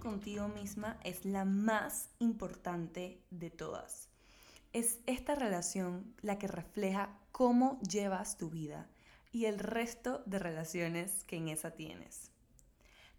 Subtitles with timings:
[0.00, 4.08] contigo misma es la más importante de todas.
[4.72, 8.88] Es esta relación la que refleja cómo llevas tu vida
[9.32, 12.30] y el resto de relaciones que en esa tienes.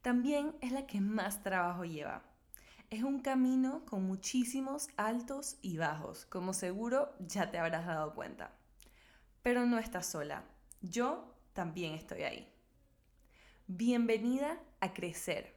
[0.02, 2.23] También es la que más trabajo lleva.
[2.89, 8.51] Es un camino con muchísimos altos y bajos, como seguro ya te habrás dado cuenta.
[9.41, 10.43] Pero no estás sola.
[10.81, 12.54] Yo también estoy ahí.
[13.67, 15.56] Bienvenida a Crecer.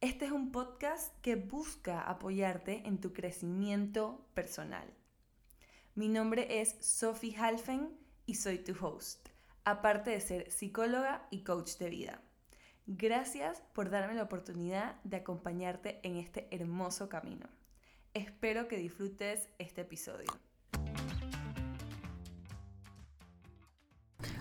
[0.00, 4.88] Este es un podcast que busca apoyarte en tu crecimiento personal.
[5.96, 9.30] Mi nombre es Sophie Halfen y soy tu host,
[9.64, 12.22] aparte de ser psicóloga y coach de vida.
[12.86, 17.48] Gracias por darme la oportunidad de acompañarte en este hermoso camino.
[18.14, 20.30] Espero que disfrutes este episodio.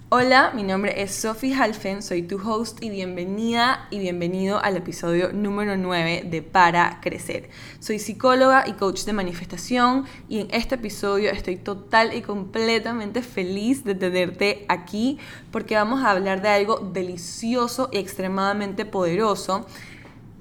[0.10, 5.34] Hola, mi nombre es Sophie Halfen, soy tu host y bienvenida y bienvenido al episodio
[5.34, 7.50] número 9 de Para Crecer.
[7.82, 13.84] Soy psicóloga y coach de manifestación y en este episodio estoy total y completamente feliz
[13.84, 15.20] de tenerte aquí
[15.52, 19.66] porque vamos a hablar de algo delicioso y extremadamente poderoso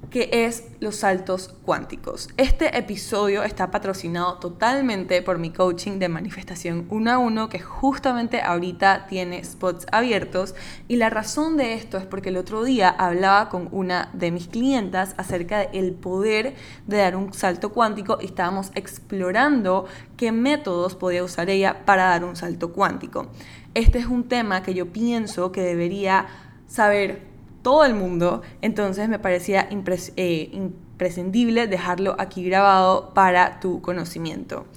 [0.09, 2.29] que es los saltos cuánticos.
[2.37, 8.41] Este episodio está patrocinado totalmente por mi coaching de manifestación 1 a 1 que justamente
[8.41, 10.55] ahorita tiene spots abiertos
[10.87, 14.47] y la razón de esto es porque el otro día hablaba con una de mis
[14.47, 16.55] clientas acerca del poder
[16.85, 22.23] de dar un salto cuántico y estábamos explorando qué métodos podía usar ella para dar
[22.23, 23.27] un salto cuántico.
[23.73, 26.27] Este es un tema que yo pienso que debería
[26.67, 27.36] saber
[27.67, 34.67] todo el mundo, entonces me parecía eh, imprescindible dejarlo aquí grabado para tu conocimiento.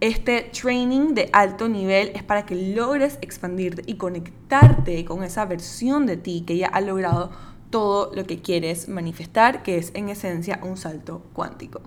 [0.00, 6.04] Este training de alto nivel es para que logres expandirte y conectarte con esa versión
[6.04, 7.30] de ti que ya ha logrado
[7.70, 11.80] todo lo que quieres manifestar, que es en esencia un salto cuántico.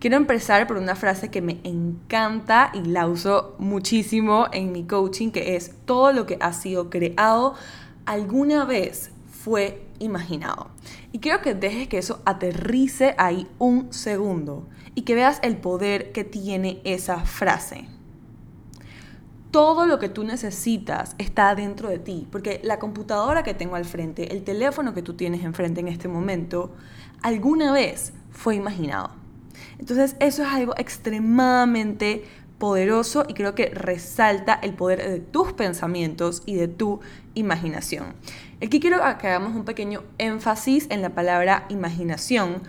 [0.00, 5.30] Quiero empezar por una frase que me encanta y la uso muchísimo en mi coaching,
[5.30, 7.54] que es todo lo que ha sido creado
[8.04, 9.11] alguna vez
[9.42, 10.70] fue imaginado.
[11.10, 16.12] Y quiero que dejes que eso aterrice ahí un segundo y que veas el poder
[16.12, 17.88] que tiene esa frase.
[19.50, 23.84] Todo lo que tú necesitas está dentro de ti, porque la computadora que tengo al
[23.84, 26.72] frente, el teléfono que tú tienes enfrente en este momento,
[27.20, 29.10] alguna vez fue imaginado.
[29.78, 32.24] Entonces eso es algo extremadamente
[32.62, 37.00] poderoso y creo que resalta el poder de tus pensamientos y de tu
[37.34, 38.14] imaginación.
[38.64, 42.62] Aquí quiero que hagamos un pequeño énfasis en la palabra imaginación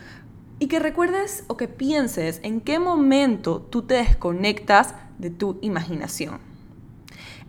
[0.57, 6.39] y que recuerdes o que pienses en qué momento tú te desconectas de tu imaginación.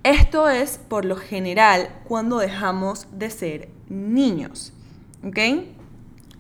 [0.02, 4.74] Esto es por lo general cuando dejamos de ser niños.
[5.26, 5.38] ¿Ok?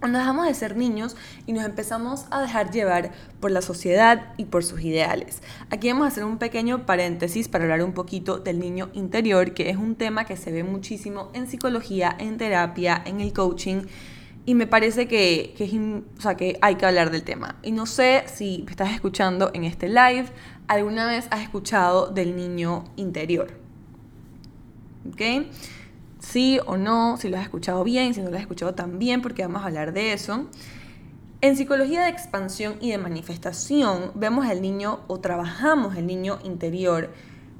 [0.04, 1.16] Cuando dejamos de ser niños
[1.46, 5.40] y nos empezamos a dejar llevar por la sociedad y por sus ideales.
[5.70, 9.70] Aquí vamos a hacer un pequeño paréntesis para hablar un poquito del niño interior, que
[9.70, 13.84] es un tema que se ve muchísimo en psicología, en terapia, en el coaching.
[14.44, 17.56] Y me parece que, que hay que hablar del tema.
[17.62, 20.26] Y no sé si me estás escuchando en este live,
[20.68, 23.58] alguna vez has escuchado del niño interior.
[25.08, 25.46] ¿Ok?
[26.24, 29.42] Sí o no, si lo has escuchado bien, si no lo has escuchado también, porque
[29.42, 30.46] vamos a hablar de eso.
[31.40, 37.10] En psicología de expansión y de manifestación vemos el niño o trabajamos el niño interior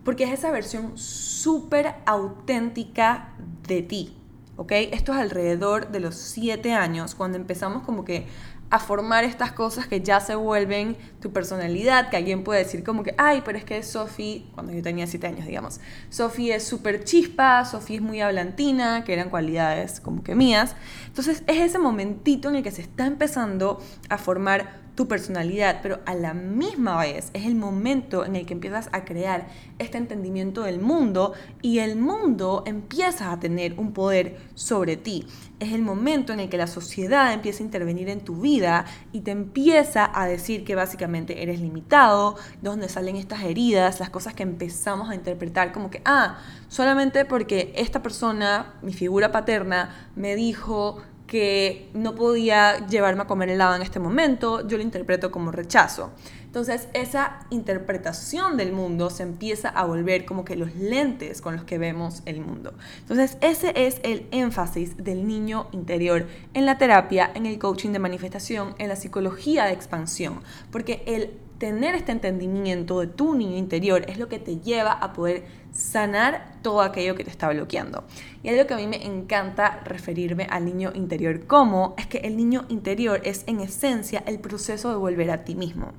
[0.05, 3.35] porque es esa versión súper auténtica
[3.67, 4.17] de ti.
[4.57, 4.73] ¿ok?
[4.93, 8.27] Esto es alrededor de los siete años, cuando empezamos como que
[8.71, 13.03] a formar estas cosas que ya se vuelven tu personalidad, que alguien puede decir como
[13.03, 15.81] que, ay, pero es que Sophie, cuando yo tenía siete años, digamos,
[16.11, 20.75] Sophie es súper chispa, Sophie es muy hablantina, que eran cualidades como que mías.
[21.07, 26.01] Entonces es ese momentito en el que se está empezando a formar tu personalidad, pero
[26.07, 30.63] a la misma vez es el momento en el que empiezas a crear este entendimiento
[30.63, 31.33] del mundo
[31.63, 35.27] y el mundo empieza a tener un poder sobre ti.
[35.59, 39.21] Es el momento en el que la sociedad empieza a intervenir en tu vida y
[39.21, 44.43] te empieza a decir que básicamente eres limitado, donde salen estas heridas, las cosas que
[44.45, 46.39] empezamos a interpretar como que, ah,
[46.69, 53.49] solamente porque esta persona, mi figura paterna, me dijo que no podía llevarme a comer
[53.49, 56.13] helado en este momento, yo lo interpreto como rechazo.
[56.45, 61.65] Entonces esa interpretación del mundo se empieza a volver como que los lentes con los
[61.65, 62.75] que vemos el mundo.
[63.01, 67.99] Entonces ese es el énfasis del niño interior en la terapia, en el coaching de
[67.99, 74.05] manifestación, en la psicología de expansión, porque el tener este entendimiento de tu niño interior
[74.09, 75.45] es lo que te lleva a poder
[75.75, 78.05] sanar todo aquello que te está bloqueando.
[78.43, 82.37] Y algo que a mí me encanta referirme al niño interior como es que el
[82.37, 85.93] niño interior es en esencia el proceso de volver a ti mismo.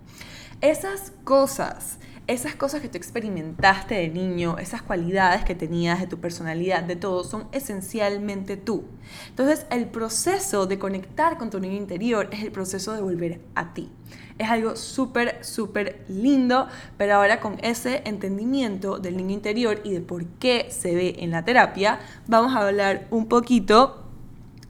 [0.62, 6.20] Esas cosas esas cosas que tú experimentaste de niño, esas cualidades que tenías de tu
[6.20, 8.86] personalidad, de todo, son esencialmente tú.
[9.30, 13.74] Entonces, el proceso de conectar con tu niño interior es el proceso de volver a
[13.74, 13.92] ti.
[14.38, 16.68] Es algo súper, súper lindo,
[16.98, 21.32] pero ahora con ese entendimiento del niño interior y de por qué se ve en
[21.32, 24.04] la terapia, vamos a hablar un poquito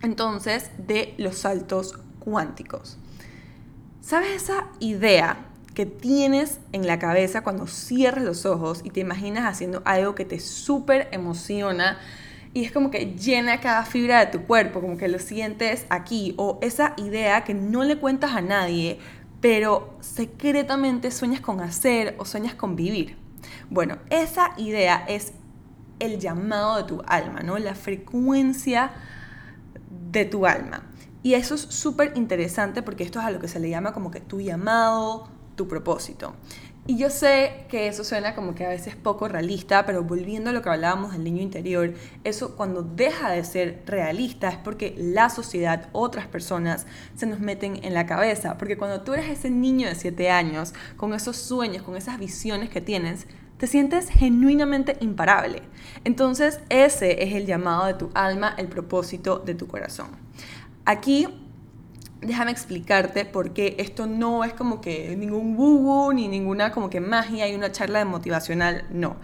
[0.04, 2.98] entonces de los saltos cuánticos.
[4.02, 9.46] ¿Sabes esa idea que tienes en la cabeza cuando cierras los ojos y te imaginas
[9.46, 11.98] haciendo algo que te súper emociona
[12.56, 16.34] y es como que llena cada fibra de tu cuerpo, como que lo sientes aquí,
[16.38, 18.98] o esa idea que no le cuentas a nadie,
[19.46, 23.16] pero secretamente sueñas con hacer o sueñas con vivir.
[23.70, 25.34] Bueno, esa idea es
[26.00, 27.60] el llamado de tu alma, ¿no?
[27.60, 28.94] La frecuencia
[30.12, 30.82] de tu alma.
[31.22, 34.10] Y eso es súper interesante porque esto es a lo que se le llama como
[34.10, 36.34] que tu llamado, tu propósito.
[36.88, 40.54] Y yo sé que eso suena como que a veces poco realista, pero volviendo a
[40.54, 45.32] lo que hablábamos del niño interior, eso cuando deja de ser realista es porque la
[45.32, 46.86] sociedad, otras personas,
[47.16, 48.60] se nos meten en la cabeza.
[48.60, 52.70] Porque cuando tú eres ese niño de 7 años, con esos sueños, con esas visiones
[52.70, 53.26] que tienes,
[53.58, 55.64] te sientes genuinamente imparable.
[56.04, 60.10] Entonces ese es el llamado de tu alma, el propósito de tu corazón.
[60.86, 61.28] Aquí
[62.26, 67.00] déjame explicarte por qué esto no es como que ningún woo ni ninguna como que
[67.00, 69.18] magia y una charla de motivacional, no.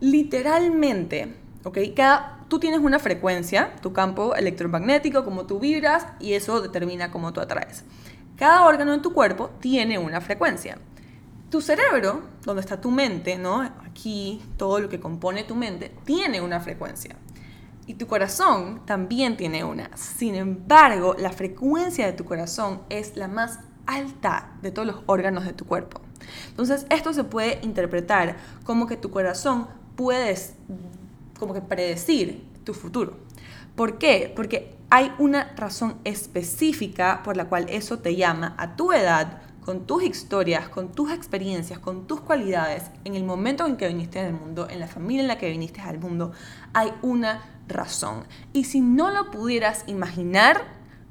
[0.00, 1.34] Literalmente,
[1.64, 1.78] ¿ok?
[1.94, 7.32] Cada, tú tienes una frecuencia, tu campo electromagnético, como tú vibras y eso determina cómo
[7.32, 7.84] tú atraes.
[8.36, 10.78] Cada órgano en tu cuerpo tiene una frecuencia.
[11.50, 13.60] Tu cerebro, donde está tu mente, ¿no?
[13.60, 17.16] Aquí todo lo que compone tu mente, tiene una frecuencia.
[17.86, 19.90] Y tu corazón también tiene una.
[19.96, 25.44] Sin embargo, la frecuencia de tu corazón es la más alta de todos los órganos
[25.44, 26.00] de tu cuerpo.
[26.48, 29.66] Entonces, esto se puede interpretar como que tu corazón
[29.96, 30.54] puedes
[31.38, 33.18] como que predecir tu futuro.
[33.76, 34.32] ¿Por qué?
[34.34, 39.86] Porque hay una razón específica por la cual eso te llama a tu edad, con
[39.86, 44.34] tus historias, con tus experiencias, con tus cualidades, en el momento en que viniste al
[44.34, 46.32] mundo, en la familia en la que viniste al mundo,
[46.74, 48.24] hay una razón.
[48.52, 50.64] Y si no lo pudieras imaginar,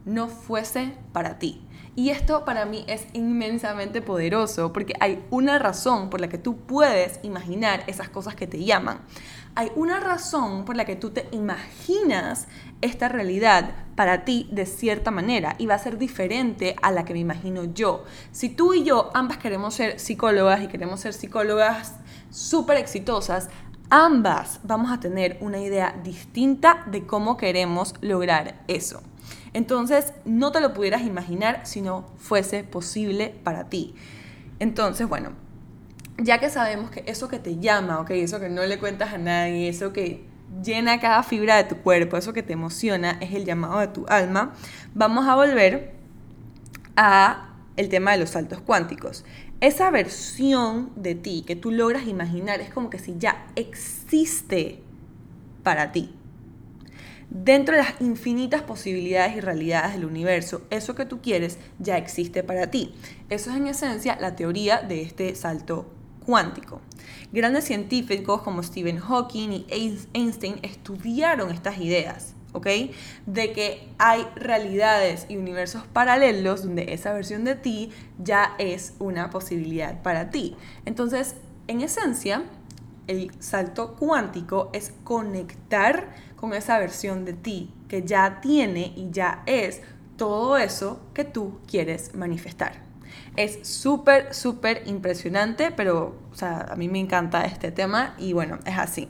[0.06, 1.66] no fuese para ti.
[1.96, 6.58] Y esto para mí es inmensamente poderoso porque hay una razón por la que tú
[6.58, 9.02] puedes imaginar esas cosas que te llaman.
[9.54, 12.48] Hay una razón por la que tú te imaginas
[12.82, 17.14] esta realidad para ti de cierta manera y va a ser diferente a la que
[17.14, 18.04] me imagino yo.
[18.32, 21.98] Si tú y yo ambas queremos ser psicólogas y queremos ser psicólogas
[22.32, 23.50] súper exitosas,
[23.94, 29.04] ambas vamos a tener una idea distinta de cómo queremos lograr eso.
[29.54, 33.94] Entonces, no te lo pudieras imaginar si no fuese posible para ti.
[34.58, 35.34] Entonces, bueno,
[36.18, 38.10] ya que sabemos que eso que te llama, ¿ok?
[38.12, 40.26] Eso que no le cuentas a nadie, eso que
[40.64, 44.08] llena cada fibra de tu cuerpo, eso que te emociona, es el llamado de tu
[44.08, 44.54] alma,
[44.96, 45.94] vamos a volver
[46.96, 49.24] a el tema de los saltos cuánticos
[49.64, 54.84] esa versión de ti que tú logras imaginar es como que si ya existe
[55.64, 56.14] para ti.
[57.30, 62.44] Dentro de las infinitas posibilidades y realidades del universo, eso que tú quieres ya existe
[62.44, 62.94] para ti.
[63.30, 65.90] Eso es en esencia la teoría de este salto
[66.26, 66.82] cuántico.
[67.32, 72.68] Grandes científicos como Stephen Hawking y Einstein estudiaron estas ideas ¿ok?
[73.26, 79.30] De que hay realidades y universos paralelos donde esa versión de ti ya es una
[79.30, 80.56] posibilidad para ti.
[80.86, 81.36] Entonces,
[81.68, 82.44] en esencia,
[83.08, 89.44] el salto cuántico es conectar con esa versión de ti que ya tiene y ya
[89.46, 89.82] es
[90.18, 92.82] todo eso que tú quieres manifestar.
[93.36, 98.60] Es súper, súper impresionante, pero o sea, a mí me encanta este tema y bueno,
[98.66, 99.10] es así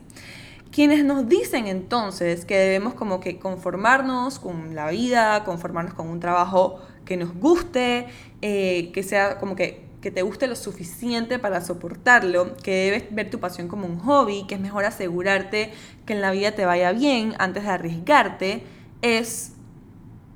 [0.73, 6.19] quienes nos dicen entonces que debemos como que conformarnos con la vida, conformarnos con un
[6.19, 8.07] trabajo que nos guste,
[8.41, 13.29] eh, que sea como que, que te guste lo suficiente para soportarlo, que debes ver
[13.29, 15.71] tu pasión como un hobby, que es mejor asegurarte
[16.07, 18.63] que en la vida te vaya bien antes de arriesgarte,
[19.03, 19.53] es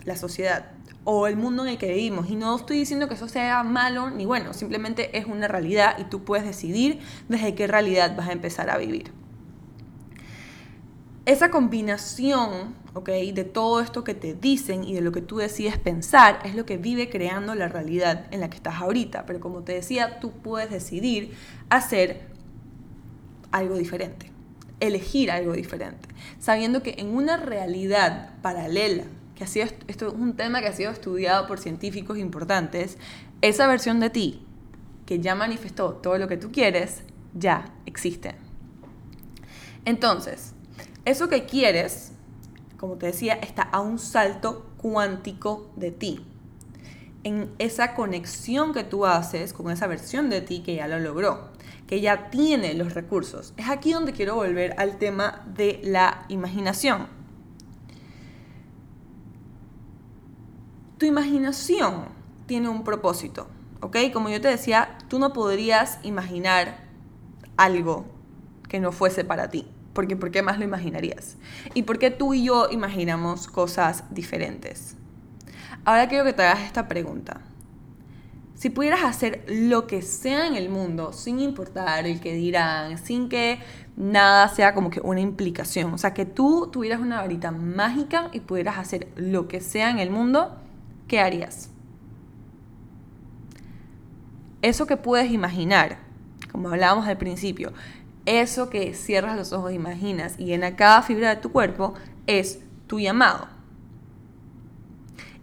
[0.06, 0.72] la sociedad
[1.04, 2.30] o el mundo en el que vivimos.
[2.30, 6.04] Y no estoy diciendo que eso sea malo ni bueno, simplemente es una realidad y
[6.04, 9.12] tú puedes decidir desde qué realidad vas a empezar a vivir.
[11.28, 12.88] Esa combinación.
[12.98, 16.66] De todo esto que te dicen y de lo que tú decides pensar es lo
[16.66, 19.28] que vive creando la realidad en la que estás ahorita.
[19.28, 21.36] Pero como te decía, tú puedes decidir
[21.70, 22.22] hacer
[23.52, 24.32] algo diferente,
[24.80, 29.04] elegir algo diferente, sabiendo que en una realidad paralela,
[29.36, 32.98] que ha sido, esto es un tema que ha sido estudiado por científicos importantes,
[33.42, 34.42] esa versión de ti
[35.06, 37.04] que ya manifestó todo lo que tú quieres,
[37.36, 38.34] ya existe.
[39.86, 40.56] Entonces,
[41.08, 42.12] eso que quieres,
[42.78, 46.26] como te decía, está a un salto cuántico de ti.
[47.24, 51.48] En esa conexión que tú haces con esa versión de ti que ya lo logró,
[51.88, 53.54] que ya tiene los recursos.
[53.56, 57.08] Es aquí donde quiero volver al tema de la imaginación.
[60.98, 62.10] Tu imaginación
[62.48, 63.48] tiene un propósito,
[63.80, 63.96] ¿ok?
[64.12, 66.84] Como yo te decía, tú no podrías imaginar
[67.56, 68.06] algo
[68.68, 71.38] que no fuese para ti porque ¿por qué más lo imaginarías?
[71.74, 74.96] ¿Y por qué tú y yo imaginamos cosas diferentes?
[75.86, 77.42] Ahora quiero que te hagas esta pregunta.
[78.54, 83.28] Si pudieras hacer lo que sea en el mundo, sin importar el que dirán, sin
[83.28, 83.58] que
[83.96, 88.42] nada sea como que una implicación, o sea, que tú tuvieras una varita mágica y
[88.42, 90.60] pudieras hacer lo que sea en el mundo,
[91.08, 91.72] ¿qué harías?
[94.62, 95.98] Eso que puedes imaginar,
[96.52, 97.74] como hablábamos al principio,
[98.28, 101.94] eso que cierras los ojos, imaginas y llena cada fibra de tu cuerpo
[102.28, 103.48] es tu llamado.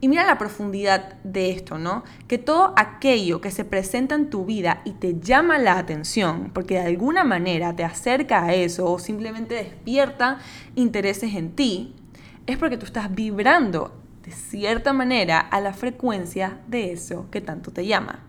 [0.03, 2.05] Y mira la profundidad de esto, ¿no?
[2.29, 6.75] Que todo aquello que se presenta en tu vida y te llama la atención, porque
[6.75, 10.41] de alguna manera te acerca a eso o simplemente despierta
[10.75, 11.95] intereses en ti,
[12.47, 17.71] es porque tú estás vibrando de cierta manera a la frecuencia de eso que tanto
[17.71, 18.21] te llama.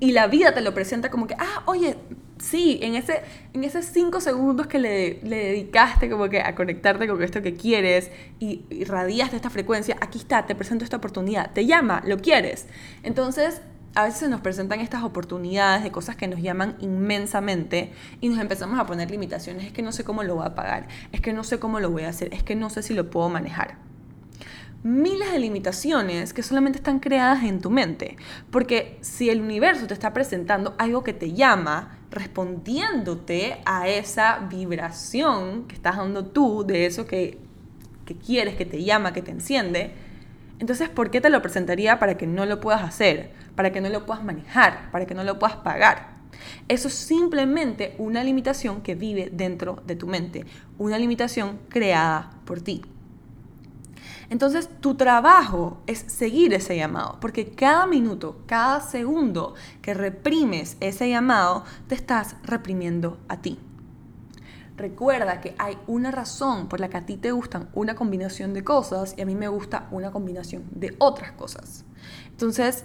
[0.00, 1.96] Y la vida te lo presenta como que, ah, oye,
[2.38, 7.22] sí, en ese, en esos cinco segundos que le, dedicaste como que a conectarte con
[7.22, 12.02] esto que quieres y irradiaste esta frecuencia, aquí está, te presento esta oportunidad, te llama,
[12.06, 12.66] lo quieres.
[13.02, 13.60] Entonces,
[13.94, 18.38] a veces se nos presentan estas oportunidades de cosas que nos llaman inmensamente y nos
[18.38, 19.64] empezamos a poner limitaciones.
[19.64, 21.90] Es que no sé cómo lo voy a pagar, es que no sé cómo lo
[21.90, 23.86] voy a hacer, es que no sé si lo puedo manejar
[24.82, 28.16] miles de limitaciones que solamente están creadas en tu mente.
[28.50, 35.68] Porque si el universo te está presentando algo que te llama, respondiéndote a esa vibración
[35.68, 37.38] que estás dando tú, de eso que,
[38.04, 39.92] que quieres, que te llama, que te enciende,
[40.58, 43.30] entonces ¿por qué te lo presentaría para que no lo puedas hacer?
[43.54, 46.16] Para que no lo puedas manejar, para que no lo puedas pagar.
[46.68, 50.44] Eso es simplemente una limitación que vive dentro de tu mente,
[50.78, 52.82] una limitación creada por ti.
[54.28, 61.08] Entonces tu trabajo es seguir ese llamado, porque cada minuto, cada segundo que reprimes ese
[61.08, 63.58] llamado, te estás reprimiendo a ti.
[64.76, 68.62] Recuerda que hay una razón por la que a ti te gustan una combinación de
[68.62, 71.84] cosas y a mí me gusta una combinación de otras cosas.
[72.30, 72.84] Entonces,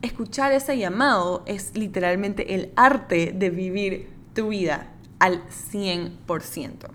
[0.00, 4.86] escuchar ese llamado es literalmente el arte de vivir tu vida
[5.18, 6.88] al 100%.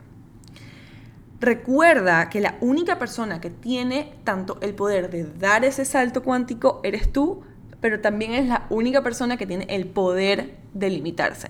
[1.46, 6.82] Recuerda que la única persona que tiene tanto el poder de dar ese salto cuántico
[6.84, 7.44] eres tú,
[7.82, 11.50] pero también es la única persona que tiene el poder de limitarse.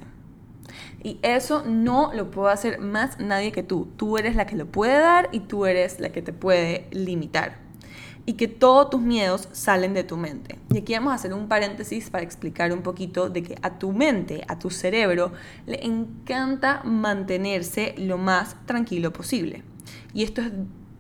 [1.02, 3.88] Y eso no lo puede hacer más nadie que tú.
[3.96, 7.60] Tú eres la que lo puede dar y tú eres la que te puede limitar.
[8.25, 10.60] Y que todos tus miedos salen de tu mente.
[10.74, 13.94] Y aquí vamos a hacer un paréntesis para explicar un poquito de que a tu
[13.94, 15.32] mente, a tu cerebro,
[15.66, 19.64] le encanta mantenerse lo más tranquilo posible.
[20.15, 20.51] Y esto es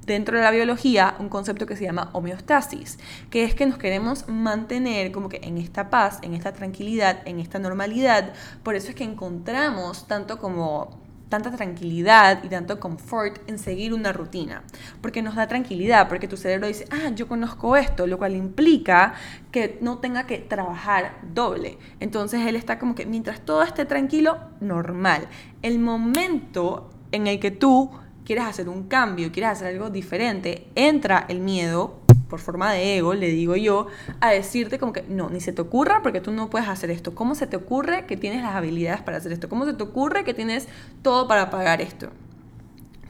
[0.05, 4.27] dentro de la biología un concepto que se llama homeostasis, que es que nos queremos
[4.27, 8.33] mantener como que en esta paz, en esta tranquilidad, en esta normalidad.
[8.61, 14.13] Por eso es que encontramos tanto como tanta tranquilidad y tanto confort en seguir una
[14.13, 14.63] rutina,
[15.01, 19.15] porque nos da tranquilidad, porque tu cerebro dice, ah, yo conozco esto, lo cual implica
[19.51, 21.79] que no tenga que trabajar doble.
[21.99, 25.27] Entonces él está como que mientras todo esté tranquilo, normal.
[25.63, 27.89] El momento en el que tú
[28.25, 33.13] quieres hacer un cambio, quieres hacer algo diferente, entra el miedo por forma de ego,
[33.13, 33.87] le digo yo,
[34.19, 37.13] a decirte como que no, ni se te ocurra porque tú no puedes hacer esto.
[37.13, 39.47] ¿Cómo se te ocurre que tienes las habilidades para hacer esto?
[39.47, 40.67] ¿Cómo se te ocurre que tienes
[41.01, 42.09] todo para pagar esto?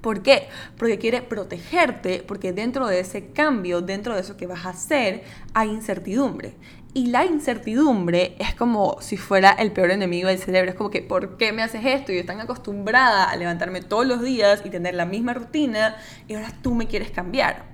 [0.01, 0.49] ¿Por qué?
[0.77, 5.23] Porque quiere protegerte, porque dentro de ese cambio, dentro de eso que vas a hacer,
[5.53, 6.53] hay incertidumbre.
[6.95, 10.71] Y la incertidumbre es como si fuera el peor enemigo del cerebro.
[10.71, 12.13] Es como que, ¿por qué me haces esto?
[12.13, 15.97] Yo estoy acostumbrada a levantarme todos los días y tener la misma rutina
[16.29, 17.65] y ahora tú me quieres cambiar.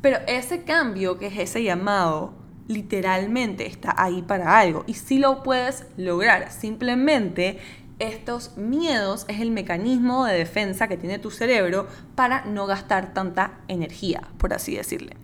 [0.00, 2.34] Pero ese cambio, que es ese llamado,
[2.66, 4.82] literalmente está ahí para algo.
[4.88, 6.50] Y si lo puedes lograr.
[6.50, 7.60] Simplemente
[8.00, 13.60] estos miedos es el mecanismo de defensa que tiene tu cerebro para no gastar tanta
[13.68, 15.16] energía, por así decirle.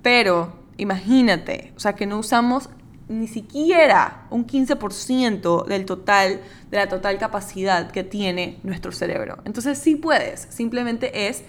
[0.00, 2.70] Pero imagínate, o sea, que no usamos
[3.18, 6.40] ni siquiera un 15% del total,
[6.70, 9.38] de la total capacidad que tiene nuestro cerebro.
[9.44, 11.44] Entonces sí puedes, simplemente es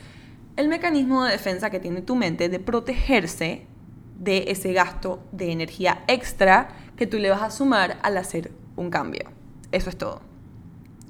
[0.56, 3.68] el mecanismo de defensa que tiene tu mente de protegerse
[4.18, 8.90] de ese gasto de energía extra que tú le vas a sumar al hacer un
[8.90, 9.30] cambio.
[9.72, 10.22] Eso es todo.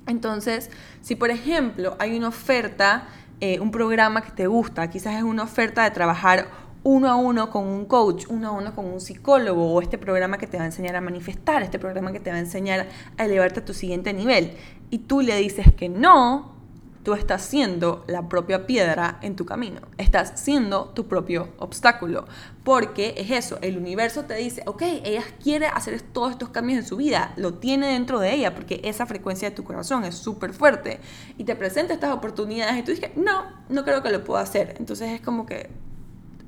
[0.08, 0.70] Entonces,
[1.02, 3.08] si por ejemplo hay una oferta,
[3.40, 6.48] eh, un programa que te gusta, quizás es una oferta de trabajar
[6.86, 10.38] uno a uno con un coach, uno a uno con un psicólogo, o este programa
[10.38, 12.88] que te va a enseñar a manifestar, este programa que te va a enseñar
[13.18, 14.52] a elevarte a tu siguiente nivel,
[14.92, 16.54] y tú le dices que no,
[17.02, 22.26] tú estás siendo la propia piedra en tu camino, estás siendo tu propio obstáculo,
[22.64, 26.86] porque es eso, el universo te dice, ok, ella quiere hacer todos estos cambios en
[26.86, 30.54] su vida, lo tiene dentro de ella, porque esa frecuencia de tu corazón es súper
[30.54, 31.00] fuerte,
[31.40, 34.76] y te presenta estas oportunidades y tú dices, no, no creo que lo pueda hacer,
[34.78, 35.84] entonces es como que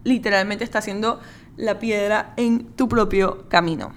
[0.07, 1.19] literalmente está haciendo
[1.57, 3.93] la piedra en tu propio camino.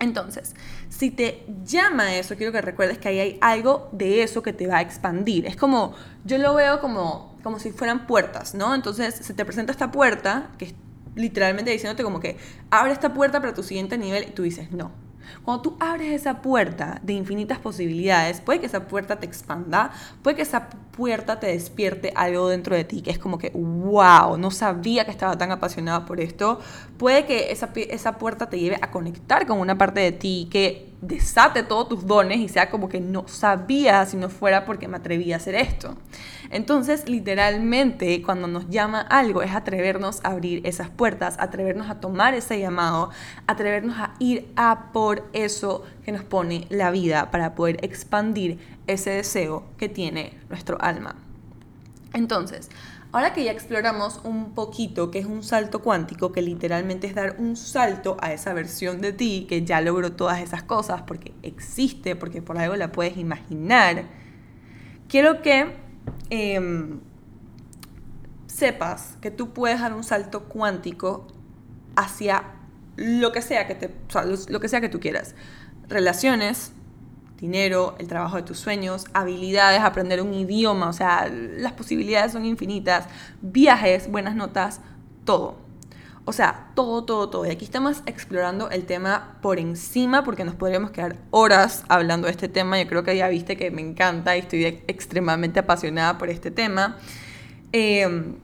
[0.00, 0.54] Entonces,
[0.88, 4.66] si te llama eso, quiero que recuerdes que ahí hay algo de eso que te
[4.66, 5.46] va a expandir.
[5.46, 8.74] Es como, yo lo veo como, como si fueran puertas, ¿no?
[8.74, 10.74] Entonces, se te presenta esta puerta, que es
[11.16, 12.36] literalmente diciéndote como que,
[12.70, 14.92] abre esta puerta para tu siguiente nivel, y tú dices, no,
[15.44, 19.90] cuando tú abres esa puerta de infinitas posibilidades, puede que esa puerta te expanda,
[20.22, 24.36] puede que esa puerta te despierte algo dentro de ti, que es como que, wow,
[24.36, 26.58] no sabía que estaba tan apasionada por esto.
[26.96, 30.88] Puede que esa, esa puerta te lleve a conectar con una parte de ti que
[31.00, 34.96] desate todos tus dones y sea como que no sabía si no fuera porque me
[34.96, 35.96] atreví a hacer esto.
[36.50, 42.34] Entonces, literalmente, cuando nos llama algo es atrevernos a abrir esas puertas, atrevernos a tomar
[42.34, 43.10] ese llamado,
[43.46, 49.10] atrevernos a ir a por eso que nos pone la vida para poder expandir ese
[49.10, 51.16] deseo que tiene nuestro alma.
[52.14, 52.70] Entonces,
[53.10, 57.36] Ahora que ya exploramos un poquito qué es un salto cuántico, que literalmente es dar
[57.38, 62.16] un salto a esa versión de ti que ya logró todas esas cosas porque existe,
[62.16, 64.04] porque por algo la puedes imaginar,
[65.08, 65.74] quiero que
[66.28, 67.00] em,
[68.46, 71.26] sepas que tú puedes dar un salto cuántico
[71.96, 72.44] hacia
[72.96, 73.94] lo que sea que te,
[74.48, 75.34] lo que sea que tú quieras.
[75.88, 76.72] Relaciones,
[77.40, 82.44] dinero, el trabajo de tus sueños, habilidades, aprender un idioma, o sea, las posibilidades son
[82.44, 83.06] infinitas,
[83.40, 84.80] viajes, buenas notas,
[85.24, 85.56] todo.
[86.24, 87.46] O sea, todo, todo, todo.
[87.46, 92.32] Y aquí estamos explorando el tema por encima porque nos podríamos quedar horas hablando de
[92.32, 92.78] este tema.
[92.78, 96.98] Yo creo que ya viste que me encanta y estoy extremadamente apasionada por este tema.
[97.72, 98.34] Eh,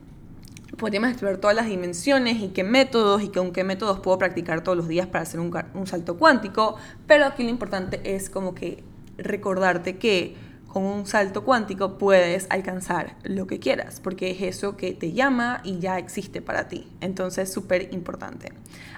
[0.76, 4.76] podríamos explorar todas las dimensiones y qué métodos y con qué métodos puedo practicar todos
[4.76, 8.82] los días para hacer un, un salto cuántico, pero aquí lo importante es como que
[9.16, 14.92] recordarte que con un salto cuántico puedes alcanzar lo que quieras, porque es eso que
[14.92, 16.88] te llama y ya existe para ti.
[17.00, 18.52] Entonces, súper importante.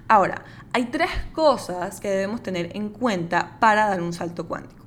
[0.09, 4.87] Ahora, hay tres cosas que debemos tener en cuenta para dar un salto cuántico.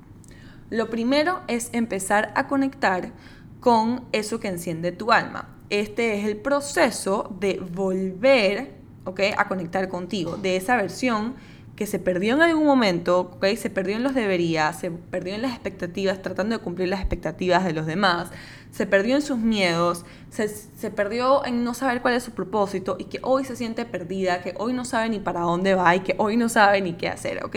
[0.68, 3.12] Lo primero es empezar a conectar
[3.60, 8.72] con eso que enciende tu alma este es el proceso de volver
[9.04, 9.32] ¿okay?
[9.36, 11.34] a conectar contigo, de esa versión
[11.76, 13.56] que se perdió en algún momento, ¿okay?
[13.56, 17.64] se perdió en los deberías, se perdió en las expectativas, tratando de cumplir las expectativas
[17.64, 18.28] de los demás,
[18.70, 22.96] se perdió en sus miedos, se, se, perdió en no saber cuál es su propósito
[22.98, 26.00] y que hoy se siente perdida, que hoy no sabe ni para dónde va y
[26.00, 27.56] que hoy no sabe ni qué hacer, ¿ok?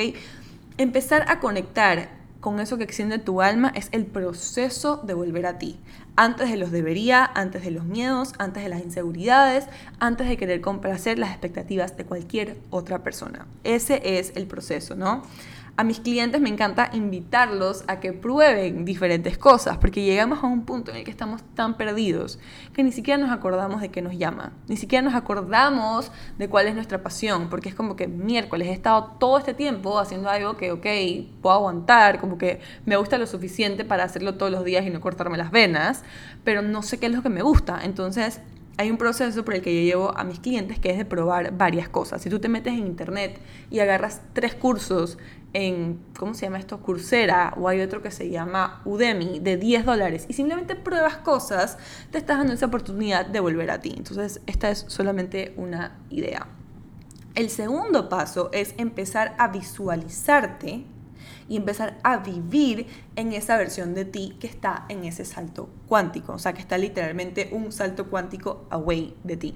[0.78, 5.60] Empezar a conectar con eso que extiende tu alma es el proceso de volver a
[5.60, 5.80] ti.
[6.18, 9.66] Antes de los debería, antes de los miedos, antes de las inseguridades,
[10.00, 13.46] antes de querer complacer las expectativas de cualquier otra persona.
[13.64, 15.24] Ese es el proceso, ¿no?
[15.76, 20.66] A mis clientes me encanta invitarlos a que prueben diferentes cosas, porque llegamos a un
[20.66, 22.38] punto en el que estamos tan perdidos
[22.74, 26.68] que ni siquiera nos acordamos de qué nos llama, ni siquiera nos acordamos de cuál
[26.68, 30.58] es nuestra pasión, porque es como que miércoles he estado todo este tiempo haciendo algo
[30.58, 30.86] que, ok,
[31.42, 35.02] puedo aguantar, como que me gusta lo suficiente para hacerlo todos los días y no
[35.02, 36.04] cortarme las venas,
[36.44, 38.42] pero no sé qué es lo que me gusta, entonces
[38.78, 41.56] hay un proceso por el que yo llevo a mis clientes que es de probar
[41.56, 42.24] varias cosas.
[42.24, 45.20] Si tú te metes en internet y agarras tres cursos
[45.54, 46.82] en, ¿cómo se llama esto?
[46.82, 51.78] Coursera o hay otro que se llama Udemy de 10 dólares y simplemente pruebas cosas,
[52.12, 53.94] te estás dando esa oportunidad de volver a ti.
[53.96, 56.48] Entonces, esta es solamente una idea.
[57.36, 60.86] El segundo paso es empezar a visualizarte
[61.48, 66.34] y empezar a vivir en esa versión de ti que está en ese salto cuántico,
[66.34, 69.56] o sea, que está literalmente un salto cuántico away de ti.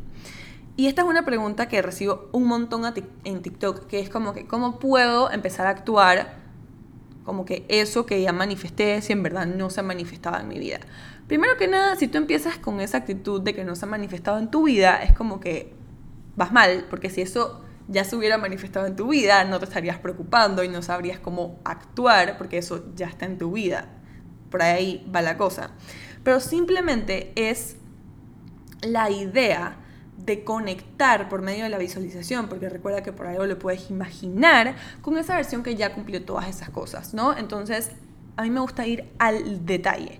[0.78, 2.84] Y esta es una pregunta que recibo un montón
[3.26, 6.48] en TikTok, que es como que, ¿cómo puedo empezar a actuar
[7.28, 10.60] como que eso que ya manifesté, si en verdad no se ha manifestado en mi
[10.60, 10.80] vida.
[11.28, 14.40] Primero que nada, si tú empiezas con esa actitud de que no se ha manifestado
[14.40, 15.74] en tu vida, es como que
[16.38, 19.98] vas mal, porque si eso ya se hubiera manifestado en tu vida, no te estarías
[19.98, 23.90] preocupando y no sabrías cómo actuar, porque eso ya está en tu vida.
[24.50, 25.72] Por ahí va la cosa.
[26.24, 27.76] Pero simplemente es
[28.84, 29.80] la idea
[30.18, 34.76] de conectar por medio de la visualización, porque recuerda que por ahí lo puedes imaginar
[35.02, 37.38] con esa versión que ya cumplió todas esas cosas, ¿no?
[37.38, 37.92] Entonces,
[38.36, 40.20] a mí me gusta ir al detalle.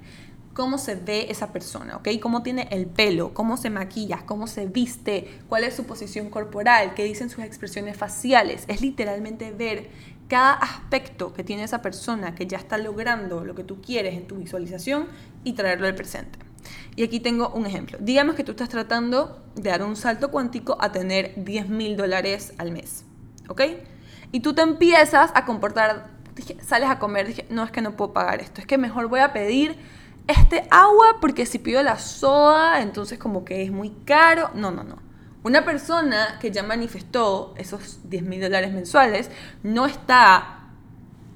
[0.54, 2.10] Cómo se ve esa persona, ¿ok?
[2.20, 6.96] Cómo tiene el pelo, cómo se maquilla, cómo se viste, cuál es su posición corporal,
[6.96, 8.64] qué dicen sus expresiones faciales.
[8.68, 9.90] Es literalmente ver
[10.28, 14.28] cada aspecto que tiene esa persona que ya está logrando lo que tú quieres en
[14.28, 15.08] tu visualización
[15.44, 16.47] y traerlo al presente.
[16.98, 18.00] Y aquí tengo un ejemplo.
[18.02, 22.56] Digamos que tú estás tratando de dar un salto cuántico a tener 10 mil dólares
[22.58, 23.06] al mes.
[23.48, 23.62] ¿Ok?
[24.32, 26.10] Y tú te empiezas a comportar,
[26.64, 29.20] sales a comer, dije, no es que no puedo pagar esto, es que mejor voy
[29.20, 29.78] a pedir
[30.26, 34.50] este agua porque si pido la soda, entonces como que es muy caro.
[34.56, 34.98] No, no, no.
[35.44, 39.30] Una persona que ya manifestó esos 10 mil dólares mensuales
[39.62, 40.72] no está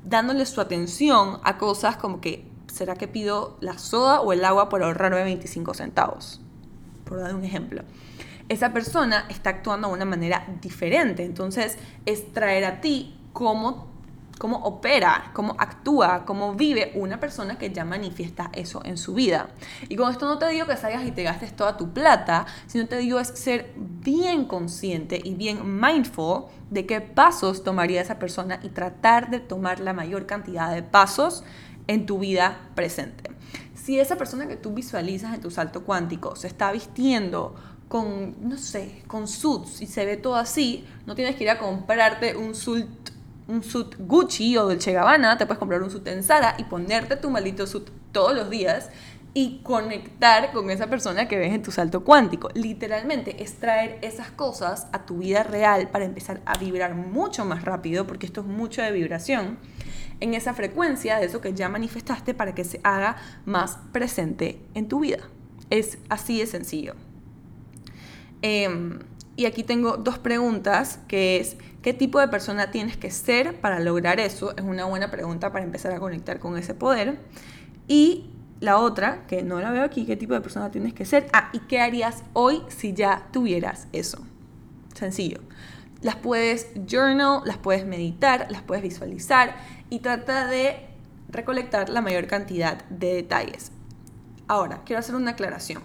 [0.03, 4.69] dándole su atención a cosas como que ¿será que pido la soda o el agua
[4.69, 6.41] por ahorrarme 25 centavos?
[7.05, 7.83] Por dar un ejemplo.
[8.49, 13.87] Esa persona está actuando de una manera diferente, entonces es traer a ti cómo,
[14.37, 19.49] cómo opera, cómo actúa, cómo vive una persona que ya manifiesta eso en su vida.
[19.87, 22.87] Y con esto no te digo que salgas y te gastes toda tu plata, sino
[22.87, 28.59] te digo es ser bien consciente y bien mindful de qué pasos tomaría esa persona
[28.63, 31.43] y tratar de tomar la mayor cantidad de pasos
[31.87, 33.31] en tu vida presente.
[33.73, 37.55] Si esa persona que tú visualizas en tu salto cuántico se está vistiendo
[37.87, 41.59] con, no sé, con suits y se ve todo así, no tienes que ir a
[41.59, 42.87] comprarte un suit,
[43.47, 47.15] un suit Gucci o Dolce Gabbana, te puedes comprar un suit en Zara y ponerte
[47.17, 48.89] tu maldito suit todos los días
[49.33, 52.49] y conectar con esa persona que ves en tu salto cuántico.
[52.53, 57.63] Literalmente es traer esas cosas a tu vida real para empezar a vibrar mucho más
[57.63, 59.57] rápido, porque esto es mucho de vibración
[60.21, 64.87] en esa frecuencia de eso que ya manifestaste para que se haga más presente en
[64.87, 65.19] tu vida.
[65.69, 66.95] Es así de sencillo.
[68.41, 68.99] Em,
[69.35, 73.79] y aquí tengo dos preguntas, que es, ¿qué tipo de persona tienes que ser para
[73.79, 74.55] lograr eso?
[74.55, 77.19] Es una buena pregunta para empezar a conectar con ese poder.
[77.87, 78.29] Y
[78.59, 81.27] la otra, que no la veo aquí, ¿qué tipo de persona tienes que ser?
[81.33, 84.19] Ah, ¿y qué harías hoy si ya tuvieras eso?
[84.93, 85.39] Sencillo.
[86.01, 89.55] Las puedes journal, las puedes meditar, las puedes visualizar
[89.91, 90.87] y trata de
[91.29, 93.71] recolectar la mayor cantidad de detalles.
[94.47, 95.83] Ahora, quiero hacer una aclaración.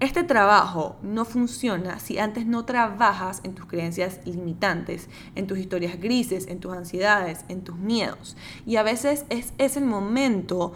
[0.00, 5.98] Este trabajo no funciona si antes no trabajas en tus creencias limitantes, en tus historias
[5.98, 8.36] grises, en tus ansiedades, en tus miedos.
[8.64, 10.74] Y a veces es, es el momento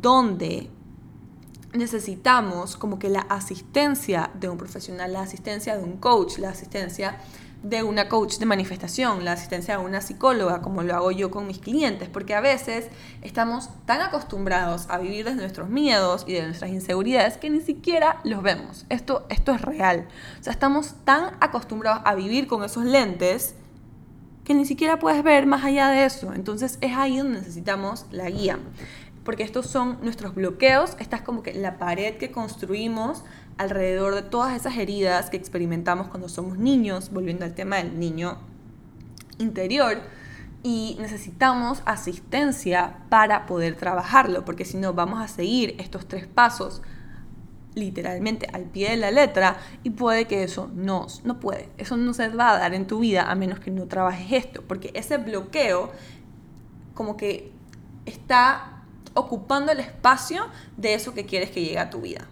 [0.00, 0.70] donde
[1.74, 7.18] necesitamos como que la asistencia de un profesional, la asistencia de un coach, la asistencia
[7.64, 11.46] de una coach de manifestación, la asistencia de una psicóloga, como lo hago yo con
[11.46, 12.88] mis clientes, porque a veces
[13.22, 18.20] estamos tan acostumbrados a vivir desde nuestros miedos y de nuestras inseguridades que ni siquiera
[18.22, 18.84] los vemos.
[18.90, 20.06] Esto, esto es real.
[20.40, 23.54] O sea, estamos tan acostumbrados a vivir con esos lentes
[24.44, 26.34] que ni siquiera puedes ver más allá de eso.
[26.34, 28.58] Entonces es ahí donde necesitamos la guía.
[29.24, 33.24] Porque estos son nuestros bloqueos, esta es como que la pared que construimos
[33.58, 38.38] alrededor de todas esas heridas que experimentamos cuando somos niños, volviendo al tema del niño
[39.38, 39.98] interior,
[40.62, 46.80] y necesitamos asistencia para poder trabajarlo, porque si no vamos a seguir estos tres pasos
[47.74, 52.14] literalmente al pie de la letra y puede que eso no, no puede, eso no
[52.14, 55.18] se va a dar en tu vida a menos que no trabajes esto, porque ese
[55.18, 55.92] bloqueo
[56.94, 57.52] como que
[58.06, 58.82] está
[59.14, 62.26] ocupando el espacio de eso que quieres que llegue a tu vida.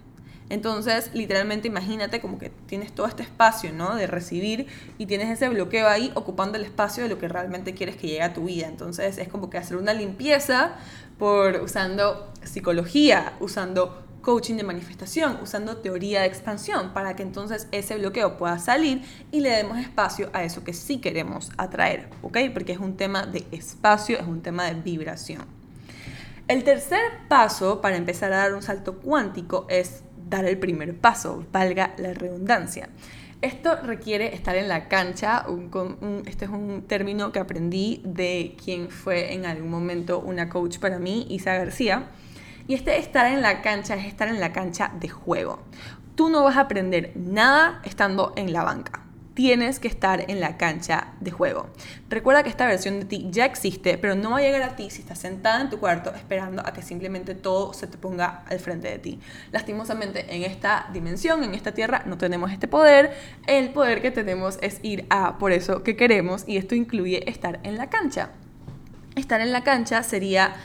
[0.53, 3.95] Entonces, literalmente imagínate como que tienes todo este espacio, ¿no?
[3.95, 4.67] De recibir
[4.99, 8.21] y tienes ese bloqueo ahí ocupando el espacio de lo que realmente quieres que llegue
[8.21, 8.67] a tu vida.
[8.67, 10.75] Entonces, es como que hacer una limpieza
[11.17, 17.97] por usando psicología, usando coaching de manifestación, usando teoría de expansión, para que entonces ese
[17.97, 22.37] bloqueo pueda salir y le demos espacio a eso que sí queremos atraer, ¿ok?
[22.53, 25.45] Porque es un tema de espacio, es un tema de vibración.
[26.47, 31.45] El tercer paso para empezar a dar un salto cuántico es dar el primer paso,
[31.51, 32.89] valga la redundancia.
[33.41, 35.45] Esto requiere estar en la cancha,
[36.25, 40.97] este es un término que aprendí de quien fue en algún momento una coach para
[40.97, 42.07] mí, Isa García.
[42.67, 45.59] Y este estar en la cancha es estar en la cancha de juego.
[46.15, 49.01] Tú no vas a aprender nada estando en la banca.
[49.33, 51.69] Tienes que estar en la cancha de juego.
[52.09, 54.89] Recuerda que esta versión de ti ya existe, pero no va a llegar a ti
[54.89, 58.59] si estás sentada en tu cuarto esperando a que simplemente todo se te ponga al
[58.59, 59.19] frente de ti.
[59.51, 63.15] Lastimosamente en esta dimensión, en esta tierra, no tenemos este poder.
[63.47, 67.59] El poder que tenemos es ir a por eso que queremos y esto incluye estar
[67.63, 68.29] en la cancha.
[69.15, 70.55] Estar en la cancha sería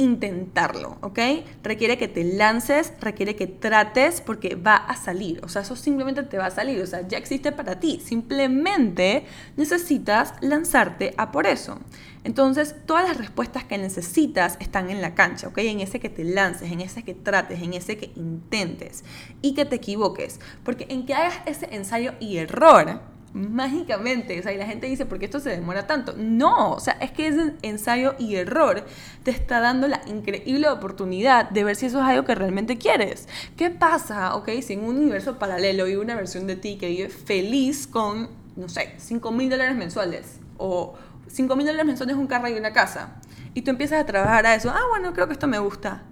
[0.00, 1.18] intentarlo, ¿ok?
[1.62, 6.22] Requiere que te lances, requiere que trates porque va a salir, o sea, eso simplemente
[6.22, 9.24] te va a salir, o sea, ya existe para ti, simplemente
[9.56, 11.78] necesitas lanzarte a por eso.
[12.24, 15.58] Entonces, todas las respuestas que necesitas están en la cancha, ¿ok?
[15.58, 19.04] En ese que te lances, en ese que trates, en ese que intentes
[19.40, 23.00] y que te equivoques, porque en que hagas ese ensayo y error,
[23.32, 26.14] mágicamente, o sea, y la gente dice, ¿por qué esto se demora tanto?
[26.16, 28.84] No, o sea, es que ese ensayo y error
[29.22, 33.28] te está dando la increíble oportunidad de ver si eso es algo que realmente quieres.
[33.56, 37.08] ¿Qué pasa, ok, si en un universo paralelo hay una versión de ti que vive
[37.08, 40.94] feliz con, no sé, 5 mil dólares mensuales o
[41.28, 43.20] 5 mil dólares mensuales un carro y una casa
[43.54, 46.02] y tú empiezas a trabajar a eso, ah, bueno, creo que esto me gusta.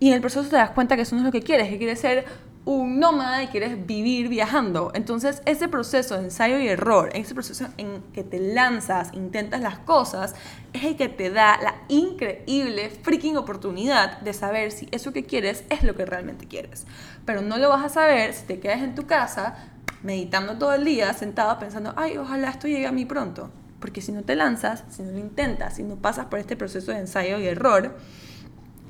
[0.00, 1.78] Y en el proceso te das cuenta que eso no es lo que quieres, que
[1.78, 2.24] quieres ser
[2.64, 4.90] un nómada y quieres vivir viajando.
[4.94, 9.78] Entonces, ese proceso de ensayo y error, ese proceso en que te lanzas, intentas las
[9.78, 10.34] cosas,
[10.72, 15.64] es el que te da la increíble freaking oportunidad de saber si eso que quieres
[15.68, 16.86] es lo que realmente quieres.
[17.26, 19.56] Pero no lo vas a saber si te quedas en tu casa
[20.02, 23.50] meditando todo el día, sentado pensando, ay, ojalá esto llegue a mí pronto.
[23.78, 26.92] Porque si no te lanzas, si no lo intentas, si no pasas por este proceso
[26.92, 27.94] de ensayo y error,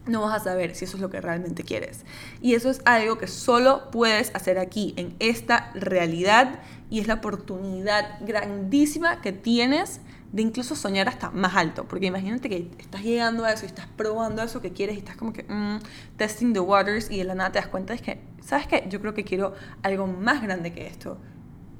[0.06, 2.04] no vas a saber si eso es lo que realmente quieres.
[2.40, 7.14] Y eso es algo que solo puedes hacer aquí, en esta realidad, y es la
[7.14, 10.00] oportunidad grandísima que tienes
[10.32, 11.84] de incluso soñar hasta más alto.
[11.84, 15.16] Porque imagínate que estás llegando a eso y estás probando eso que quieres y estás
[15.16, 15.78] como que mm,
[16.16, 18.84] testing the waters y de la nada te das cuenta es que, ¿sabes qué?
[18.88, 21.18] Yo creo que quiero algo más grande que esto.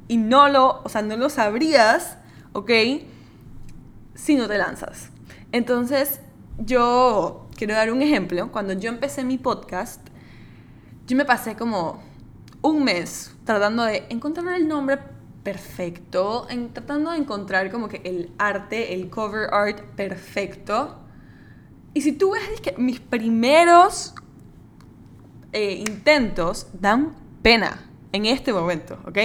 [0.06, 2.16] Y no lo, o sea, no lo sabrías,
[2.52, 2.70] ¿ok?
[4.14, 5.10] Si no te lanzas.
[5.50, 6.20] Entonces,
[6.58, 8.50] yo quiero dar un ejemplo.
[8.52, 10.00] Cuando yo empecé mi podcast,
[11.06, 12.02] yo me pasé como
[12.62, 14.98] un mes tratando de encontrar el nombre
[15.42, 20.98] perfecto, tratando de encontrar como que el arte, el cover art perfecto.
[21.92, 24.14] Y si tú ves que mis primeros
[25.52, 29.18] eh, intentos dan pena en este momento, ¿ok?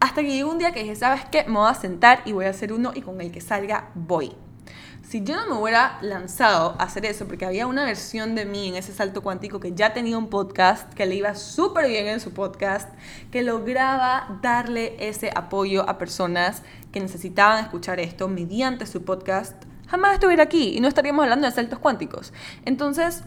[0.00, 1.44] Hasta que llegó un día que dije, ¿sabes qué?
[1.44, 4.32] Me voy a sentar y voy a hacer uno y con el que salga voy
[5.08, 8.68] si yo no me hubiera lanzado a hacer eso, porque había una versión de mí
[8.68, 12.20] en ese salto cuántico que ya tenía un podcast, que le iba súper bien en
[12.20, 12.88] su podcast,
[13.30, 19.54] que lograba darle ese apoyo a personas que necesitaban escuchar esto mediante su podcast,
[19.86, 22.32] jamás estuviera aquí y no estaríamos hablando de saltos cuánticos.
[22.64, 23.22] Entonces,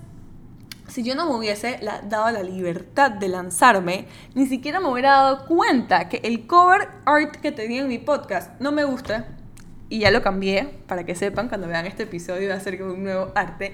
[0.88, 5.46] si yo no me hubiese dado la libertad de lanzarme, ni siquiera me hubiera dado
[5.46, 9.37] cuenta que el cover art que tenía en mi podcast no me gusta
[9.90, 12.94] y ya lo cambié para que sepan cuando vean este episodio va a ser como
[12.94, 13.74] un nuevo arte.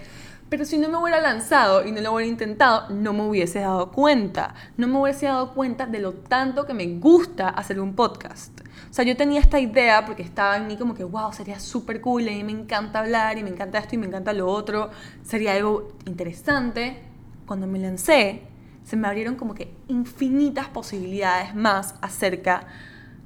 [0.49, 3.91] Pero si no me hubiera lanzado y no lo hubiera intentado, no me hubiese dado
[3.91, 4.53] cuenta.
[4.77, 8.61] No me hubiese dado cuenta de lo tanto que me gusta hacer un podcast.
[8.61, 12.01] O sea, yo tenía esta idea porque estaba en mí como que, wow, sería súper
[12.01, 14.91] cool, y me encanta hablar y me encanta esto y me encanta lo otro.
[15.23, 17.01] Sería algo interesante.
[17.47, 18.43] Cuando me lancé,
[18.83, 22.67] se me abrieron como que infinitas posibilidades más acerca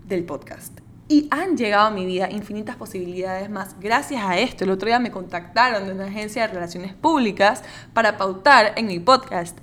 [0.08, 0.87] del podcast.
[1.10, 4.66] Y han llegado a mi vida infinitas posibilidades más gracias a esto.
[4.66, 9.00] El otro día me contactaron de una agencia de relaciones públicas para pautar en mi
[9.00, 9.58] podcast.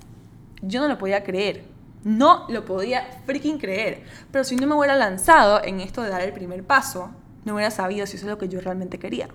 [0.63, 1.65] Yo no lo podía creer.
[2.03, 4.05] No lo podía freaking creer.
[4.31, 7.11] Pero si no me hubiera lanzado en esto de dar el primer paso,
[7.43, 9.27] no hubiera sabido si eso es lo que yo realmente quería.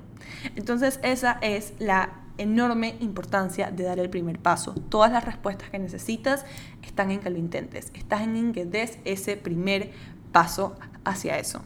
[0.57, 4.75] Entonces esa es la enorme importancia de dar el primer paso.
[4.89, 6.45] Todas las respuestas que necesitas
[6.83, 7.93] están en que lo intentes.
[7.95, 9.93] Están en que des ese primer
[10.33, 11.63] paso hacia eso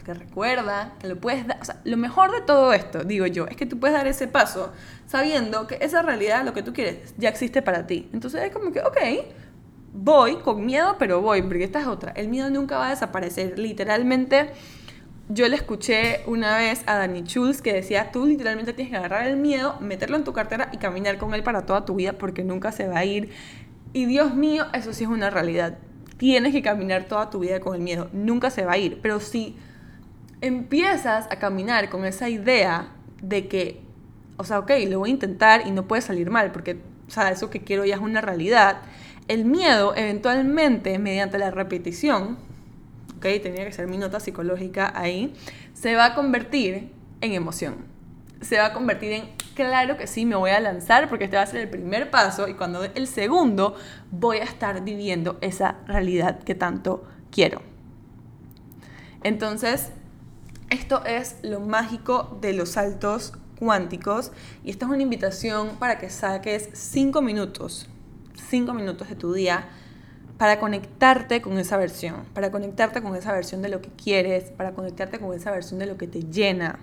[0.00, 3.46] porque recuerda que lo puedes dar, o sea, lo mejor de todo esto, digo yo,
[3.46, 4.72] es que tú puedes dar ese paso
[5.06, 8.08] sabiendo que esa realidad, lo que tú quieres, ya existe para ti.
[8.14, 8.96] Entonces es como que, ok,
[9.92, 12.12] voy con miedo, pero voy, porque esta es otra.
[12.12, 13.58] El miedo nunca va a desaparecer.
[13.58, 14.50] Literalmente,
[15.28, 19.26] yo le escuché una vez a Danny Schulz que decía, tú literalmente tienes que agarrar
[19.26, 22.42] el miedo, meterlo en tu cartera y caminar con él para toda tu vida porque
[22.42, 23.30] nunca se va a ir.
[23.92, 25.76] Y Dios mío, eso sí es una realidad.
[26.16, 28.08] Tienes que caminar toda tu vida con el miedo.
[28.12, 29.00] Nunca se va a ir.
[29.02, 29.56] Pero sí
[30.40, 33.80] empiezas a caminar con esa idea de que,
[34.36, 37.30] o sea, ok, lo voy a intentar y no puede salir mal, porque, o sea,
[37.30, 38.78] eso que quiero ya es una realidad,
[39.28, 42.38] el miedo eventualmente, mediante la repetición,
[43.16, 45.34] ok, tenía que ser mi nota psicológica ahí,
[45.74, 47.76] se va a convertir en emoción.
[48.40, 51.42] Se va a convertir en, claro que sí, me voy a lanzar porque este va
[51.42, 53.76] a ser el primer paso y cuando el segundo
[54.10, 57.60] voy a estar viviendo esa realidad que tanto quiero.
[59.22, 59.92] Entonces,
[60.70, 64.32] esto es lo mágico de los saltos cuánticos
[64.64, 67.88] y esta es una invitación para que saques 5 minutos,
[68.48, 69.68] 5 minutos de tu día
[70.38, 74.72] para conectarte con esa versión, para conectarte con esa versión de lo que quieres, para
[74.72, 76.78] conectarte con esa versión de lo que te llena.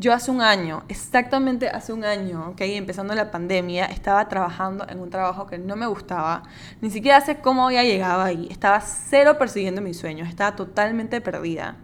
[0.00, 4.98] Yo hace un año, exactamente hace un año, okay, empezando la pandemia, estaba trabajando en
[4.98, 6.44] un trabajo que no me gustaba,
[6.80, 11.76] ni siquiera sé cómo había llegado ahí, estaba cero persiguiendo mis sueños, estaba totalmente perdida.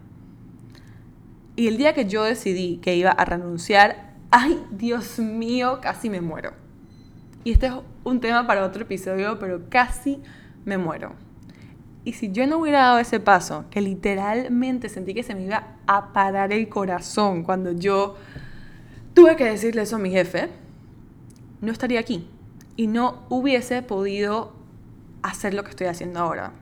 [1.57, 6.21] Y el día que yo decidí que iba a renunciar, ay, Dios mío, casi me
[6.21, 6.53] muero.
[7.45, 10.21] Y este es un tema para otro episodio, pero casi
[10.65, 11.13] me muero.
[12.05, 15.77] Y si yo no hubiera dado ese paso, que literalmente sentí que se me iba
[15.87, 18.17] a parar el corazón cuando yo
[19.15, 20.51] tuve que decirle eso a mi jefe,
[21.61, 22.29] no estaría aquí.
[22.77, 24.53] Y no hubiese podido
[25.23, 26.53] hacer lo que estoy haciendo ahora.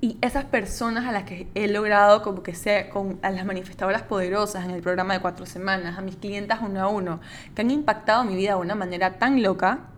[0.00, 4.02] Y esas personas a las que he logrado como que sea con a las manifestadoras
[4.02, 7.20] poderosas en el programa de cuatro semanas, a mis clientas uno a uno,
[7.54, 9.88] que han impactado mi vida de una manera tan loca,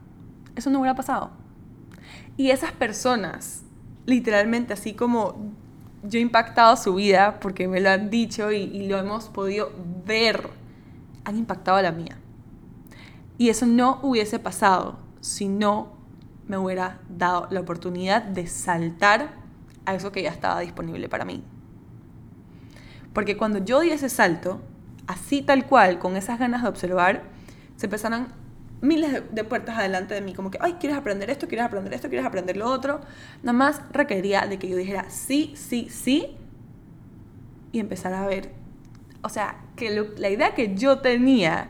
[0.56, 1.32] eso no hubiera pasado.
[2.38, 3.62] Y esas personas,
[4.06, 5.52] literalmente, así como
[6.02, 9.70] yo he impactado su vida, porque me lo han dicho y, y lo hemos podido
[10.06, 10.48] ver,
[11.24, 12.16] han impactado la mía.
[13.36, 15.92] Y eso no hubiese pasado si no
[16.48, 19.39] me hubiera dado la oportunidad de saltar
[19.86, 21.42] a eso que ya estaba disponible para mí.
[23.12, 24.60] Porque cuando yo di ese salto,
[25.06, 27.22] así tal cual, con esas ganas de observar,
[27.76, 28.28] se empezaron
[28.80, 31.48] miles de, puertas adelante de mí, como que, ay, ¿quieres aprender esto?
[31.48, 32.08] ¿Quieres aprender esto?
[32.08, 33.00] ¿Quieres aprender lo otro?
[33.42, 36.36] Nada más requería de que yo dijera sí, sí, sí
[37.72, 38.52] y empezar a ver.
[39.22, 41.68] O sea, que la idea que yo tenía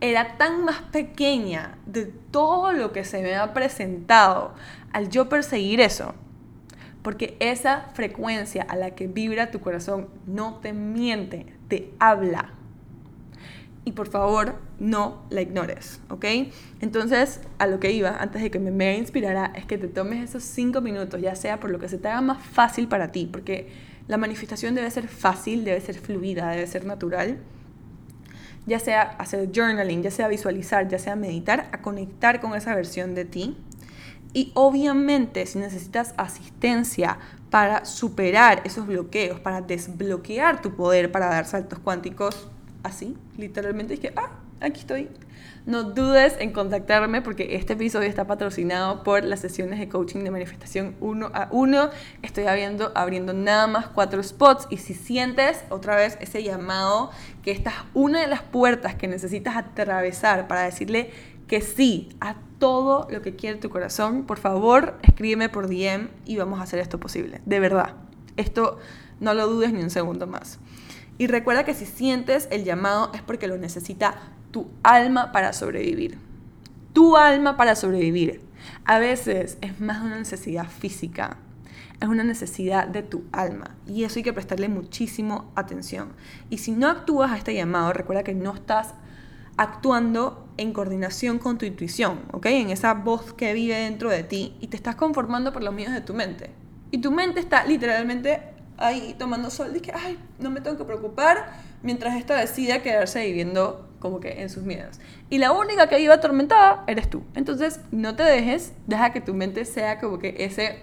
[0.00, 4.54] era tan más pequeña de todo lo que se me ha presentado
[4.92, 6.14] al yo perseguir eso.
[7.06, 12.50] Porque esa frecuencia a la que vibra tu corazón no te miente, te habla
[13.84, 16.24] y por favor no la ignores, ¿ok?
[16.80, 20.28] Entonces, a lo que iba, antes de que me mega inspirara, es que te tomes
[20.28, 23.28] esos cinco minutos, ya sea por lo que se te haga más fácil para ti,
[23.30, 23.68] porque
[24.08, 27.38] la manifestación debe ser fácil, debe ser fluida, debe ser natural,
[28.66, 33.14] ya sea hacer journaling, ya sea visualizar, ya sea meditar, a conectar con esa versión
[33.14, 33.56] de ti.
[34.36, 37.16] Y obviamente, si necesitas asistencia
[37.48, 42.46] para superar esos bloqueos, para desbloquear tu poder, para dar saltos cuánticos,
[42.82, 45.08] así, literalmente es que, ah, aquí estoy.
[45.64, 50.30] No dudes en contactarme porque este episodio está patrocinado por las sesiones de coaching de
[50.30, 51.88] manifestación uno a uno.
[52.20, 57.10] Estoy abriendo, abriendo nada más cuatro spots y si sientes otra vez ese llamado
[57.42, 61.10] que esta es una de las puertas que necesitas atravesar para decirle
[61.46, 66.36] que sí a todo lo que quiere tu corazón, por favor escríbeme por DM y
[66.36, 67.40] vamos a hacer esto posible.
[67.44, 67.94] De verdad,
[68.36, 68.78] esto
[69.20, 70.58] no lo dudes ni un segundo más.
[71.18, 74.16] Y recuerda que si sientes el llamado es porque lo necesita
[74.50, 76.18] tu alma para sobrevivir.
[76.92, 78.42] Tu alma para sobrevivir.
[78.84, 81.38] A veces es más una necesidad física,
[82.00, 83.74] es una necesidad de tu alma.
[83.86, 86.12] Y eso hay que prestarle muchísimo atención.
[86.50, 88.94] Y si no actúas a este llamado, recuerda que no estás
[89.56, 92.46] actuando en coordinación con tu intuición, ¿ok?
[92.46, 95.94] En esa voz que vive dentro de ti y te estás conformando por los miedos
[95.94, 96.50] de tu mente.
[96.90, 98.40] Y tu mente está literalmente
[98.78, 103.88] ahí tomando sol, que, ay, no me tengo que preocupar, mientras esta decide quedarse viviendo
[104.00, 105.00] como que en sus miedos.
[105.30, 107.22] Y la única que iba atormentada eres tú.
[107.34, 110.80] Entonces, no te dejes, deja que tu mente sea como que ese,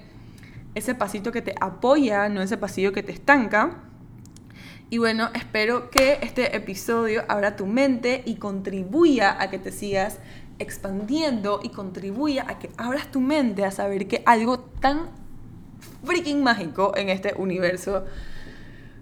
[0.75, 3.83] ese pasito que te apoya, no ese pasillo que te estanca.
[4.93, 10.19] Y bueno, espero que este episodio abra tu mente y contribuya a que te sigas
[10.60, 15.10] expandiendo y contribuya a que abras tu mente a saber que algo tan
[16.03, 18.06] freaking mágico en este universo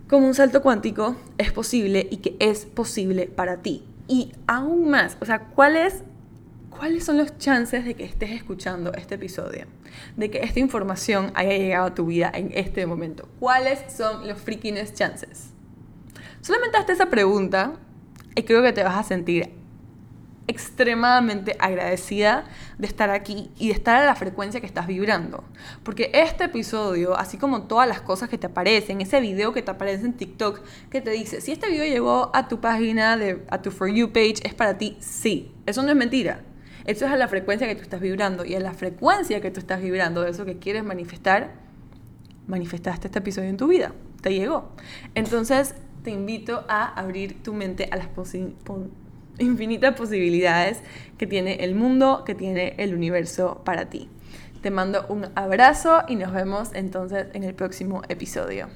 [0.10, 3.84] como un salto cuántico es posible y que es posible para ti.
[4.08, 6.06] Y aún más, o sea, ¿cuáles,
[6.70, 9.66] ¿cuáles son los chances de que estés escuchando este episodio?
[10.16, 13.28] De que esta información haya llegado a tu vida en este momento.
[13.42, 15.52] ¿Cuáles son los freaking chances?
[16.42, 17.74] Solamente hazte esa pregunta
[18.36, 19.62] y creo que te vas a sentir
[20.48, 22.46] extremadamente agradecida
[22.78, 25.44] de estar aquí y de estar a la frecuencia que estás vibrando.
[25.84, 29.72] Porque este episodio, así como todas las cosas que te aparecen, ese video que te
[29.72, 33.62] aparece en TikTok que te dice, si este video llegó a tu página, de, a
[33.62, 35.54] tu For You page, es para ti, sí.
[35.66, 36.42] Eso no es mentira.
[36.86, 38.44] Eso es a la frecuencia que tú estás vibrando.
[38.44, 41.52] Y a la frecuencia que tú estás vibrando de eso que quieres manifestar,
[42.48, 43.94] manifestaste este episodio en tu vida.
[44.22, 44.72] Te llegó.
[45.14, 48.08] Entonces, te invito a abrir tu mente a las
[49.40, 50.82] infinitas posibilidades
[51.18, 54.10] que tiene el mundo, que tiene el universo para ti.
[54.62, 58.68] Te mando un abrazo y nos vemos entonces en el próximo episodio.